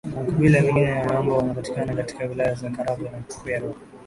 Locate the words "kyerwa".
3.21-3.75